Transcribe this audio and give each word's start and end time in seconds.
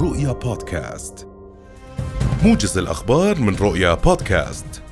رؤيا 0.00 0.32
بودكاست. 0.32 1.28
موجز 2.44 2.78
الأخبار 2.78 3.38
من 3.40 3.56
رؤيا 3.56 3.94
بودكاست. 3.94 4.82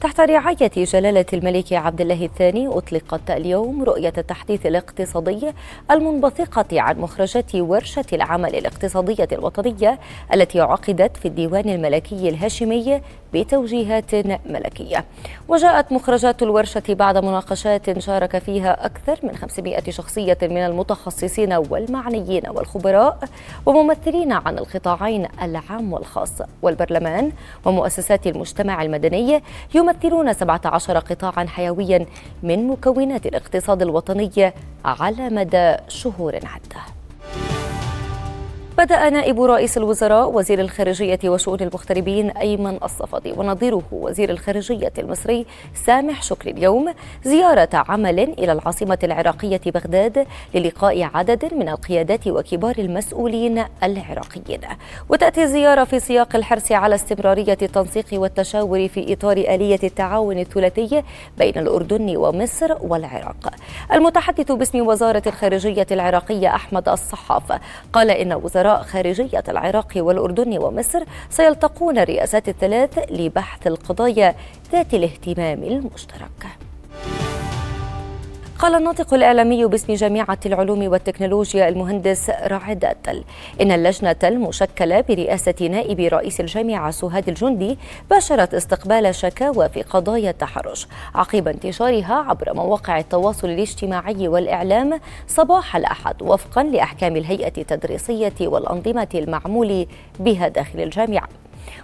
تحت 0.00 0.20
رعاية 0.20 0.70
جلالة 0.76 1.26
الملك 1.32 1.72
عبد 1.72 2.00
الله 2.00 2.24
الثاني 2.24 2.68
أطلقت 2.68 3.30
اليوم 3.30 3.82
رؤية 3.82 4.12
التحديث 4.18 4.66
الاقتصادي 4.66 5.52
المنبثقة 5.90 6.80
عن 6.80 6.98
مخرجات 6.98 7.54
ورشة 7.54 8.04
العمل 8.12 8.54
الاقتصادية 8.54 9.28
الوطنية 9.32 9.98
التي 10.34 10.60
عقدت 10.60 11.16
في 11.16 11.28
الديوان 11.28 11.68
الملكي 11.68 12.28
الهاشمي 12.28 13.00
بتوجيهات 13.34 14.14
ملكية. 14.46 15.04
وجاءت 15.48 15.92
مخرجات 15.92 16.42
الورشة 16.42 16.82
بعد 16.88 17.18
مناقشات 17.18 17.98
شارك 17.98 18.38
فيها 18.38 18.86
أكثر 18.86 19.18
من 19.22 19.36
500 19.36 19.90
شخصية 19.90 20.38
من 20.42 20.56
المتخصصين 20.56 21.52
والمعنيين 21.52 22.42
والخبراء 22.48 23.18
وممثلين 23.66 24.32
عن 24.32 24.58
القطاعين 24.58 25.28
العام 25.42 25.92
والخاص. 25.92 26.32
والبرلمان 26.62 27.32
ومؤسسات 27.64 28.26
المجتمع 28.26 28.82
المدني 28.82 29.42
يمثلون 29.74 30.32
17 30.32 30.98
قطاعا 30.98 31.46
حيويا 31.46 32.06
من 32.42 32.68
مكونات 32.68 33.26
الاقتصاد 33.26 33.82
الوطني 33.82 34.52
على 34.84 35.30
مدى 35.30 35.76
شهور 35.88 36.34
عدة. 36.34 36.95
بدأ 38.78 39.10
نائب 39.10 39.42
رئيس 39.42 39.76
الوزراء 39.76 40.30
وزير 40.30 40.60
الخارجية 40.60 41.18
وشؤون 41.24 41.60
المغتربين 41.60 42.30
أيمن 42.30 42.78
الصفدي 42.82 43.32
ونظيره 43.32 43.82
وزير 43.92 44.30
الخارجية 44.30 44.92
المصري 44.98 45.46
سامح 45.74 46.22
شكري 46.22 46.50
اليوم 46.50 46.94
زيارة 47.24 47.68
عمل 47.72 48.20
إلى 48.20 48.52
العاصمة 48.52 48.98
العراقية 49.02 49.60
بغداد 49.66 50.26
للقاء 50.54 51.02
عدد 51.14 51.54
من 51.54 51.68
القيادات 51.68 52.28
وكبار 52.28 52.74
المسؤولين 52.78 53.64
العراقيين. 53.82 54.60
وتأتي 55.08 55.42
الزيارة 55.42 55.84
في 55.84 56.00
سياق 56.00 56.36
الحرص 56.36 56.72
على 56.72 56.94
استمرارية 56.94 57.58
التنسيق 57.62 58.06
والتشاور 58.12 58.88
في 58.88 59.12
إطار 59.12 59.36
آلية 59.36 59.80
التعاون 59.84 60.38
الثلاثي 60.38 61.02
بين 61.38 61.58
الأردن 61.58 62.16
ومصر 62.16 62.76
والعراق. 62.80 63.52
المتحدث 63.92 64.52
باسم 64.52 64.86
وزارة 64.86 65.22
الخارجية 65.26 65.86
العراقية 65.90 66.54
أحمد 66.54 66.88
الصحاف 66.88 67.60
قال 67.92 68.10
إن 68.10 68.32
وزارة 68.32 68.66
وزراء 68.76 68.82
خارجية 68.82 69.44
العراق 69.48 69.92
والأردن 69.96 70.58
ومصر 70.58 71.04
سيلتقون 71.30 71.98
الرئاسات 71.98 72.48
الثلاث 72.48 72.98
لبحث 73.10 73.66
القضايا 73.66 74.34
ذات 74.72 74.94
الاهتمام 74.94 75.62
المشترك. 75.62 76.65
قال 78.58 78.74
الناطق 78.74 79.14
الإعلامي 79.14 79.66
باسم 79.66 79.94
جامعة 79.94 80.38
العلوم 80.46 80.82
والتكنولوجيا 80.88 81.68
المهندس 81.68 82.30
راعد 82.30 82.84
التل 82.84 83.24
إن 83.60 83.72
اللجنة 83.72 84.16
المشكلة 84.24 85.00
برئاسة 85.00 85.54
نائب 85.60 86.00
رئيس 86.00 86.40
الجامعة 86.40 86.90
سهاد 86.90 87.28
الجندي 87.28 87.78
باشرت 88.10 88.54
استقبال 88.54 89.14
شكاوى 89.14 89.68
في 89.68 89.82
قضايا 89.82 90.30
التحرش 90.30 90.88
عقب 91.14 91.48
انتشارها 91.48 92.14
عبر 92.14 92.54
مواقع 92.54 92.98
التواصل 92.98 93.48
الاجتماعي 93.48 94.28
والإعلام 94.28 95.00
صباح 95.28 95.76
الأحد 95.76 96.22
وفقا 96.22 96.62
لأحكام 96.62 97.16
الهيئة 97.16 97.52
التدريسية 97.58 98.34
والأنظمة 98.40 99.08
المعمول 99.14 99.86
بها 100.20 100.48
داخل 100.48 100.80
الجامعة. 100.80 101.28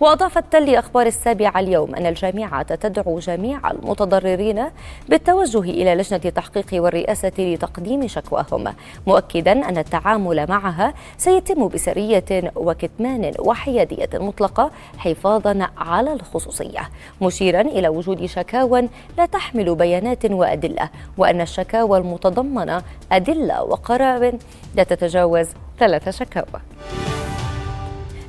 وأضاف 0.00 0.38
التل 0.38 0.74
أخبار 0.74 1.06
السابعة 1.06 1.60
اليوم 1.60 1.94
أن 1.94 2.06
الجامعة 2.06 2.74
تدعو 2.74 3.18
جميع 3.18 3.70
المتضررين 3.70 4.64
بالتوجه 5.08 5.60
إلى 5.60 5.94
لجنة 5.94 6.20
التحقيق 6.24 6.66
والرئاسة 6.72 7.32
لتقديم 7.38 8.08
شكواهم 8.08 8.74
مؤكدا 9.06 9.52
أن 9.52 9.78
التعامل 9.78 10.46
معها 10.48 10.94
سيتم 11.18 11.68
بسرية 11.68 12.52
وكتمان 12.56 13.32
وحيادية 13.38 14.08
مطلقة 14.14 14.70
حفاظا 14.98 15.68
على 15.78 16.12
الخصوصية 16.12 16.90
مشيرا 17.22 17.60
إلى 17.60 17.88
وجود 17.88 18.26
شكاوى 18.26 18.88
لا 19.18 19.26
تحمل 19.26 19.74
بيانات 19.74 20.24
وأدلة 20.24 20.90
وأن 21.18 21.40
الشكاوى 21.40 21.98
المتضمنة 21.98 22.82
أدلة 23.12 23.62
وقرار 23.62 24.32
لا 24.74 24.82
تتجاوز 24.82 25.48
ثلاث 25.78 26.08
شكاوى. 26.08 26.60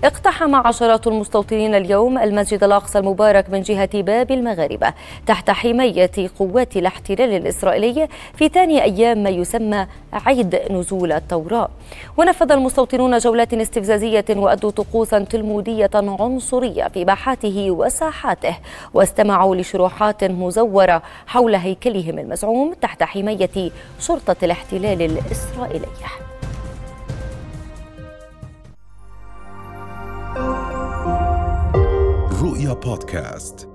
اقتحم 0.03 0.55
عشرات 0.55 1.07
المستوطنين 1.07 1.75
اليوم 1.75 2.17
المسجد 2.17 2.63
الأقصى 2.63 2.99
المبارك 2.99 3.49
من 3.49 3.61
جهة 3.61 4.01
باب 4.01 4.31
المغاربة 4.31 4.93
تحت 5.27 5.49
حماية 5.49 6.11
قوات 6.39 6.77
الاحتلال 6.77 7.33
الإسرائيلي 7.33 8.07
في 8.35 8.47
ثاني 8.49 8.83
أيام 8.83 9.23
ما 9.23 9.29
يسمى 9.29 9.87
عيد 10.13 10.59
نزول 10.71 11.11
التوراة 11.11 11.69
ونفذ 12.17 12.51
المستوطنون 12.51 13.17
جولات 13.17 13.53
استفزازية 13.53 14.25
وأدوا 14.29 14.71
طقوسا 14.71 15.19
تلمودية 15.19 15.89
عنصرية 15.95 16.87
في 16.87 17.05
باحاته 17.05 17.71
وساحاته 17.71 18.55
واستمعوا 18.93 19.55
لشروحات 19.55 20.23
مزورة 20.23 21.01
حول 21.27 21.55
هيكلهم 21.55 22.19
المزعوم 22.19 22.73
تحت 22.73 23.03
حماية 23.03 23.71
شرطة 23.99 24.35
الاحتلال 24.43 25.01
الإسرائيلية 25.01 25.87
رؤيا 32.41 32.73
بودكاست 32.73 33.69